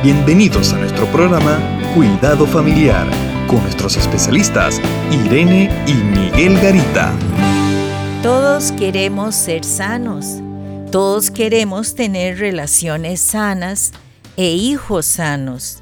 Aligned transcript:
Bienvenidos 0.00 0.72
a 0.74 0.78
nuestro 0.78 1.06
programa 1.06 1.58
Cuidado 1.92 2.46
Familiar 2.46 3.04
con 3.48 3.60
nuestros 3.62 3.96
especialistas 3.96 4.80
Irene 5.10 5.68
y 5.88 5.94
Miguel 5.94 6.56
Garita. 6.60 7.12
Todos 8.22 8.70
queremos 8.70 9.34
ser 9.34 9.64
sanos, 9.64 10.36
todos 10.92 11.32
queremos 11.32 11.96
tener 11.96 12.38
relaciones 12.38 13.20
sanas 13.20 13.90
e 14.36 14.52
hijos 14.52 15.04
sanos. 15.04 15.78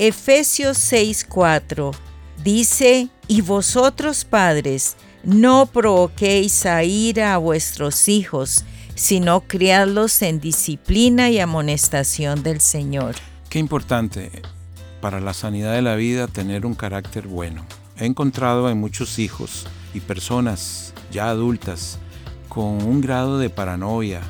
Efesios 0.00 0.76
6:4 0.92 1.94
dice, 2.42 3.08
y 3.28 3.40
vosotros 3.40 4.24
padres, 4.24 4.96
no 5.22 5.66
provoquéis 5.66 6.66
a 6.66 6.82
ira 6.82 7.34
a 7.34 7.38
vuestros 7.38 8.08
hijos, 8.08 8.64
sino 8.96 9.42
criadlos 9.42 10.22
en 10.22 10.40
disciplina 10.40 11.30
y 11.30 11.38
amonestación 11.38 12.42
del 12.42 12.60
Señor. 12.60 13.14
Qué 13.54 13.60
importante 13.60 14.32
para 15.00 15.20
la 15.20 15.32
sanidad 15.32 15.74
de 15.74 15.80
la 15.80 15.94
vida 15.94 16.26
tener 16.26 16.66
un 16.66 16.74
carácter 16.74 17.28
bueno. 17.28 17.64
He 17.96 18.04
encontrado 18.04 18.68
en 18.68 18.80
muchos 18.80 19.20
hijos 19.20 19.68
y 19.94 20.00
personas 20.00 20.92
ya 21.12 21.30
adultas 21.30 22.00
con 22.48 22.82
un 22.82 23.00
grado 23.00 23.38
de 23.38 23.50
paranoia. 23.50 24.22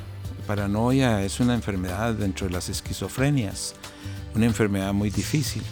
Paranoia 0.47 1.23
es 1.23 1.41
una 1.41 1.55
enfermedad 1.55 2.13
dentro 2.13 2.47
de 2.47 2.53
las 2.53 2.69
esquizofrenias, 2.69 3.75
una 4.35 4.45
enfermedad 4.45 4.93
muy 4.93 5.09
difícil. 5.09 5.63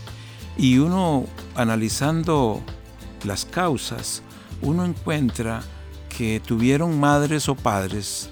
Y 0.57 0.79
uno 0.79 1.27
analizando 1.55 2.63
las 3.23 3.45
causas, 3.45 4.23
uno 4.63 4.87
encuentra 4.87 5.61
que 6.09 6.41
tuvieron 6.41 6.99
madres 6.99 7.51
o 7.51 7.55
padres, 7.55 8.31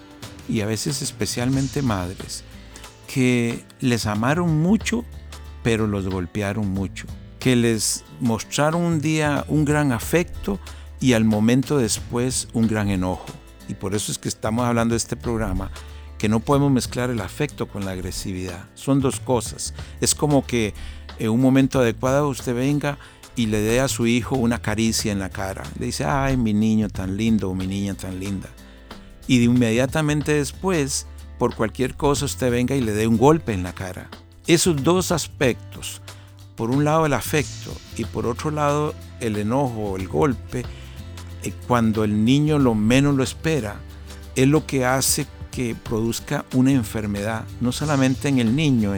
y 0.48 0.62
a 0.62 0.66
veces 0.66 1.02
especialmente 1.02 1.82
madres, 1.82 2.42
que 3.12 3.64
les 3.80 4.06
amaron 4.06 4.62
mucho, 4.62 5.04
pero 5.64 5.88
los 5.88 6.08
golpearon 6.08 6.70
mucho, 6.70 7.06
que 7.40 7.56
les 7.56 8.04
mostraron 8.20 8.82
un 8.82 9.00
día 9.00 9.44
un 9.48 9.64
gran 9.64 9.90
afecto 9.90 10.60
y 11.00 11.14
al 11.14 11.24
momento 11.24 11.76
después 11.78 12.46
un 12.52 12.68
gran 12.68 12.88
enojo. 12.88 13.26
Y 13.66 13.74
por 13.74 13.96
eso 13.96 14.12
es 14.12 14.18
que 14.18 14.28
estamos 14.28 14.64
hablando 14.64 14.92
de 14.92 14.98
este 14.98 15.16
programa, 15.16 15.72
que 16.18 16.28
no 16.28 16.38
podemos 16.38 16.70
mezclar 16.70 17.10
el 17.10 17.20
afecto 17.20 17.66
con 17.66 17.84
la 17.84 17.92
agresividad. 17.92 18.68
Son 18.74 19.00
dos 19.00 19.18
cosas. 19.18 19.74
Es 20.00 20.14
como 20.14 20.46
que 20.46 20.72
en 21.18 21.30
un 21.30 21.40
momento 21.40 21.80
adecuado 21.80 22.28
usted 22.28 22.54
venga 22.54 22.96
y 23.34 23.46
le 23.46 23.60
dé 23.60 23.80
a 23.80 23.88
su 23.88 24.06
hijo 24.06 24.36
una 24.36 24.62
caricia 24.62 25.10
en 25.10 25.18
la 25.18 25.30
cara. 25.30 25.64
Le 25.80 25.86
dice, 25.86 26.04
ay, 26.04 26.36
mi 26.36 26.54
niño 26.54 26.88
tan 26.88 27.16
lindo 27.16 27.50
o 27.50 27.54
mi 27.56 27.66
niña 27.66 27.94
tan 27.94 28.20
linda. 28.20 28.48
Y 29.26 29.38
de 29.38 29.44
inmediatamente 29.46 30.34
después 30.34 31.06
por 31.40 31.54
cualquier 31.54 31.94
cosa 31.94 32.26
usted 32.26 32.50
venga 32.50 32.76
y 32.76 32.82
le 32.82 32.92
dé 32.92 33.06
un 33.06 33.16
golpe 33.16 33.54
en 33.54 33.62
la 33.62 33.72
cara. 33.72 34.10
Esos 34.46 34.84
dos 34.84 35.10
aspectos, 35.10 36.02
por 36.54 36.70
un 36.70 36.84
lado 36.84 37.06
el 37.06 37.14
afecto 37.14 37.72
y 37.96 38.04
por 38.04 38.26
otro 38.26 38.50
lado 38.50 38.94
el 39.20 39.38
enojo 39.38 39.96
el 39.96 40.06
golpe, 40.06 40.66
eh, 41.42 41.54
cuando 41.66 42.04
el 42.04 42.26
niño 42.26 42.58
lo 42.58 42.74
menos 42.74 43.14
lo 43.14 43.22
espera, 43.22 43.80
es 44.36 44.48
lo 44.48 44.66
que 44.66 44.84
hace 44.84 45.26
que 45.50 45.74
produzca 45.74 46.44
una 46.52 46.72
enfermedad, 46.72 47.46
no 47.62 47.72
solamente 47.72 48.28
en 48.28 48.38
el 48.38 48.54
niño, 48.54 48.92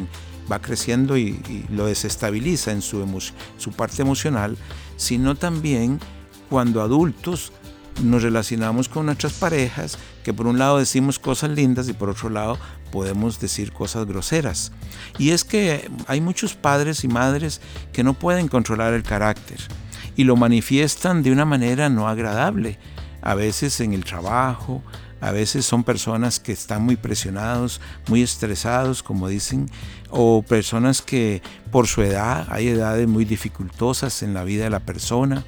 va 0.50 0.60
creciendo 0.60 1.16
y, 1.16 1.64
lo 1.70 1.86
desestabiliza 1.86 2.72
en 2.72 2.82
su 2.82 3.72
parte 3.76 4.02
emocional, 4.02 4.58
sino 4.96 5.36
también 5.36 6.00
cuando 6.50 6.82
adultos 6.82 7.52
nos 8.02 8.22
relacionamos 8.22 8.88
con 8.88 9.06
nuestras 9.06 9.34
parejas, 9.34 9.98
que 10.24 10.32
por 10.32 10.46
un 10.46 10.58
lado 10.58 10.78
decimos 10.78 11.18
cosas 11.18 11.50
lindas 11.50 11.88
y 11.88 11.92
por 11.92 12.08
otro 12.10 12.30
lado 12.30 12.58
podemos 12.90 13.40
decir 13.40 13.72
cosas 13.72 14.06
groseras. 14.06 14.72
Y 15.18 15.30
es 15.30 15.44
que 15.44 15.90
hay 16.06 16.20
muchos 16.20 16.54
padres 16.54 17.04
y 17.04 17.08
madres 17.08 17.60
que 17.92 18.04
no 18.04 18.14
pueden 18.14 18.48
controlar 18.48 18.94
el 18.94 19.02
carácter 19.02 19.58
y 20.16 20.24
lo 20.24 20.36
manifiestan 20.36 21.22
de 21.22 21.32
una 21.32 21.44
manera 21.44 21.88
no 21.88 22.08
agradable, 22.08 22.78
a 23.22 23.34
veces 23.34 23.80
en 23.80 23.92
el 23.92 24.04
trabajo, 24.04 24.82
a 25.20 25.30
veces 25.30 25.64
son 25.64 25.84
personas 25.84 26.40
que 26.40 26.52
están 26.52 26.82
muy 26.82 26.96
presionados, 26.96 27.80
muy 28.08 28.22
estresados, 28.22 29.02
como 29.02 29.28
dicen, 29.28 29.70
o 30.10 30.42
personas 30.42 31.00
que 31.00 31.40
por 31.70 31.86
su 31.86 32.02
edad, 32.02 32.46
hay 32.50 32.68
edades 32.68 33.06
muy 33.06 33.24
dificultosas 33.24 34.22
en 34.22 34.34
la 34.34 34.42
vida 34.42 34.64
de 34.64 34.70
la 34.70 34.80
persona, 34.80 35.44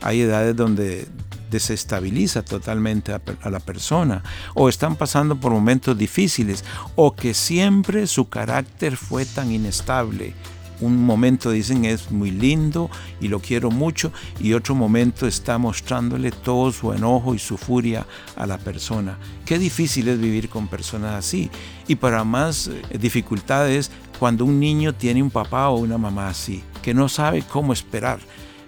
hay 0.00 0.22
edades 0.22 0.56
donde 0.56 1.06
desestabiliza 1.52 2.42
totalmente 2.42 3.12
a, 3.12 3.20
la 3.50 3.60
persona 3.60 4.24
o 4.54 4.68
están 4.68 4.96
pasando 4.96 5.36
por 5.36 5.52
momentos 5.52 5.96
difíciles 5.96 6.64
o 6.96 7.14
que 7.14 7.34
siempre 7.34 8.06
su 8.06 8.28
carácter 8.28 8.96
fue 8.96 9.26
tan 9.26 9.52
inestable. 9.52 10.34
Un 10.80 11.04
momento 11.04 11.52
dicen 11.52 11.84
es 11.84 12.10
muy 12.10 12.32
lindo 12.32 12.90
y 13.20 13.28
lo 13.28 13.38
quiero 13.38 13.70
mucho 13.70 14.10
y 14.40 14.54
otro 14.54 14.74
momento 14.74 15.28
está 15.28 15.56
mostrándole 15.56 16.32
todo 16.32 16.72
su 16.72 16.92
enojo 16.92 17.36
y 17.36 17.38
su 17.38 17.56
furia 17.56 18.04
a 18.34 18.46
la 18.46 18.58
persona. 18.58 19.16
Qué 19.44 19.60
difícil 19.60 20.08
es 20.08 20.18
vivir 20.18 20.48
con 20.48 20.66
personas 20.66 21.14
así. 21.14 21.50
Y 21.86 21.94
para 21.96 22.24
más 22.24 22.66
eh, 22.66 22.98
dificultades 22.98 23.92
cuando 24.18 24.44
un 24.44 24.58
niño 24.58 24.92
tiene 24.92 25.22
un 25.22 25.30
papá 25.30 25.68
o 25.68 25.78
una 25.78 25.98
mamá 25.98 26.28
así, 26.28 26.64
que 26.82 26.94
no 26.94 27.08
sabe 27.08 27.42
cómo 27.42 27.72
esperar. 27.72 28.18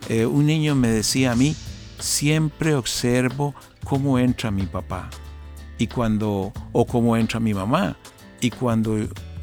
Eh, 0.09 0.27
un 0.27 0.47
niño 0.47 0.75
me 0.75 0.89
decía 0.89 1.33
a 1.33 1.35
mí, 1.35 1.57
siempre 1.99 2.75
observo 2.75 3.55
cómo 3.85 4.19
entra 4.19 4.51
mi 4.51 4.67
papá 4.67 5.11
y 5.79 5.87
cuando 5.87 6.53
o 6.73 6.87
cómo 6.87 7.17
entra 7.17 7.41
mi 7.41 7.55
mamá 7.55 7.97
y 8.41 8.51
cuando 8.51 8.97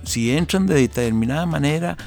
si 0.04 0.32
entran 0.32 0.66
de 0.66 0.76
determinada 0.76 1.46
manera 1.46 1.98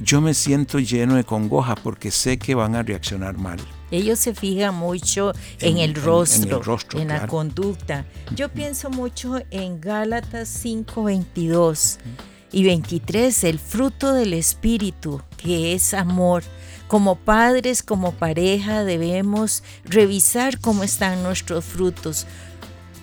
yo 0.00 0.20
me 0.20 0.34
siento 0.34 0.78
lleno 0.78 1.16
de 1.16 1.24
congoja 1.24 1.74
porque 1.74 2.10
sé 2.10 2.38
que 2.38 2.54
van 2.54 2.76
a 2.76 2.82
reaccionar 2.82 3.36
mal. 3.36 3.58
Ellos 3.90 4.18
se 4.18 4.34
fijan 4.34 4.74
mucho 4.74 5.32
en, 5.60 5.78
el 5.78 5.94
rostro, 5.94 6.60
en, 7.00 7.08
la 7.08 7.26
conducta. 7.26 8.04
Yo 8.34 8.48
pienso 8.50 8.90
mucho 8.90 9.40
en 9.50 9.80
Gálatas 9.80 10.48
5, 10.48 11.04
22 11.04 11.98
y 12.52 12.64
23, 12.64 13.44
el 13.44 13.58
fruto 13.58 14.12
del 14.12 14.34
Espíritu, 14.34 15.22
que 15.36 15.74
es 15.74 15.94
amor, 15.94 16.42
como 16.86 17.16
padres, 17.16 17.82
como 17.82 18.12
pareja, 18.12 18.84
debemos 18.84 19.62
revisar 19.84 20.58
cómo 20.58 20.84
están 20.84 21.22
nuestros 21.22 21.64
frutos. 21.64 22.26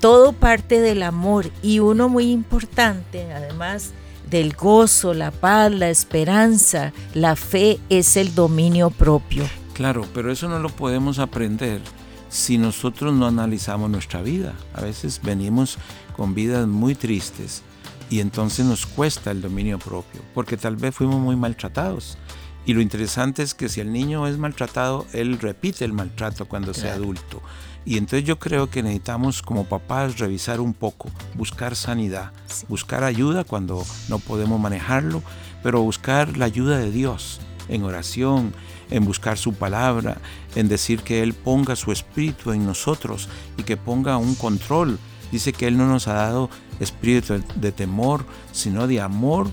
Todo 0.01 0.33
parte 0.33 0.81
del 0.81 1.03
amor 1.03 1.51
y 1.61 1.79
uno 1.79 2.09
muy 2.09 2.31
importante, 2.31 3.31
además 3.31 3.93
del 4.29 4.53
gozo, 4.53 5.13
la 5.13 5.31
paz, 5.31 5.71
la 5.71 5.89
esperanza, 5.89 6.93
la 7.13 7.35
fe, 7.35 7.79
es 7.89 8.17
el 8.17 8.33
dominio 8.33 8.89
propio. 8.89 9.43
Claro, 9.73 10.05
pero 10.13 10.31
eso 10.31 10.49
no 10.49 10.59
lo 10.59 10.69
podemos 10.69 11.19
aprender 11.19 11.81
si 12.29 12.57
nosotros 12.57 13.13
no 13.13 13.27
analizamos 13.27 13.89
nuestra 13.89 14.21
vida. 14.21 14.53
A 14.73 14.81
veces 14.81 15.21
venimos 15.23 15.77
con 16.15 16.33
vidas 16.33 16.67
muy 16.67 16.95
tristes 16.95 17.61
y 18.09 18.19
entonces 18.19 18.65
nos 18.65 18.85
cuesta 18.85 19.31
el 19.31 19.41
dominio 19.41 19.79
propio, 19.79 20.21
porque 20.33 20.57
tal 20.57 20.75
vez 20.75 20.95
fuimos 20.95 21.19
muy 21.19 21.35
maltratados 21.35 22.17
y 22.65 22.73
lo 22.73 22.81
interesante 22.81 23.43
es 23.43 23.53
que 23.53 23.69
si 23.69 23.79
el 23.79 23.91
niño 23.91 24.27
es 24.27 24.37
maltratado, 24.39 25.05
él 25.13 25.37
repite 25.39 25.85
el 25.85 25.93
maltrato 25.93 26.45
cuando 26.45 26.73
sea 26.73 26.95
adulto. 26.95 27.41
Y 27.85 27.97
entonces 27.97 28.27
yo 28.27 28.39
creo 28.39 28.71
que 28.71 28.81
necesitamos 28.81 29.43
como 29.43 29.65
papás 29.65 30.17
revisar 30.17 30.59
un 30.59 30.73
poco, 30.73 31.11
buscar 31.35 31.75
sanidad, 31.75 32.31
buscar 32.67 33.03
ayuda 33.03 33.43
cuando 33.43 33.85
no 34.09 34.17
podemos 34.17 34.59
manejarlo, 34.59 35.21
pero 35.61 35.83
buscar 35.83 36.37
la 36.37 36.45
ayuda 36.45 36.79
de 36.79 36.89
Dios 36.89 37.39
en 37.69 37.83
oración, 37.83 38.53
en 38.89 39.05
buscar 39.05 39.37
su 39.37 39.53
palabra, 39.53 40.17
en 40.55 40.67
decir 40.67 41.01
que 41.01 41.21
Él 41.21 41.35
ponga 41.35 41.75
su 41.75 41.91
espíritu 41.91 42.51
en 42.51 42.65
nosotros 42.65 43.29
y 43.57 43.63
que 43.63 43.77
ponga 43.77 44.17
un 44.17 44.33
control. 44.33 44.97
Dice 45.31 45.53
que 45.53 45.67
Él 45.67 45.77
no 45.77 45.87
nos 45.87 46.07
ha 46.07 46.13
dado 46.13 46.49
espíritu 46.79 47.41
de 47.55 47.71
temor, 47.71 48.25
sino 48.51 48.87
de 48.87 49.01
amor, 49.01 49.49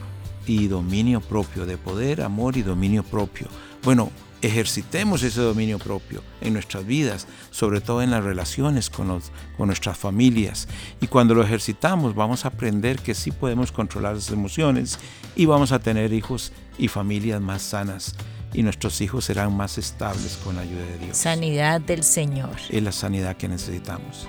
y 0.46 0.66
dominio 0.68 1.20
propio, 1.20 1.66
de 1.66 1.76
poder, 1.76 2.22
amor 2.22 2.56
y 2.56 2.62
dominio 2.62 3.02
propio. 3.02 3.48
Bueno, 3.82 4.10
ejercitemos 4.40 5.22
ese 5.22 5.40
dominio 5.40 5.78
propio 5.78 6.22
en 6.40 6.52
nuestras 6.54 6.84
vidas, 6.84 7.26
sobre 7.50 7.80
todo 7.80 8.02
en 8.02 8.10
las 8.10 8.24
relaciones 8.24 8.90
con, 8.90 9.20
con 9.56 9.66
nuestras 9.66 9.96
familias. 9.96 10.68
Y 11.00 11.06
cuando 11.06 11.34
lo 11.34 11.42
ejercitamos 11.42 12.14
vamos 12.14 12.44
a 12.44 12.48
aprender 12.48 12.98
que 12.98 13.14
sí 13.14 13.30
podemos 13.30 13.70
controlar 13.70 14.14
las 14.14 14.30
emociones 14.30 14.98
y 15.36 15.46
vamos 15.46 15.72
a 15.72 15.78
tener 15.78 16.12
hijos 16.12 16.52
y 16.78 16.88
familias 16.88 17.40
más 17.40 17.62
sanas. 17.62 18.14
Y 18.54 18.62
nuestros 18.62 19.00
hijos 19.00 19.24
serán 19.24 19.56
más 19.56 19.78
estables 19.78 20.38
con 20.44 20.56
la 20.56 20.62
ayuda 20.62 20.84
de 20.84 20.98
Dios. 20.98 21.16
Sanidad 21.16 21.80
del 21.80 22.02
Señor. 22.02 22.56
Es 22.68 22.82
la 22.82 22.92
sanidad 22.92 23.36
que 23.38 23.48
necesitamos. 23.48 24.28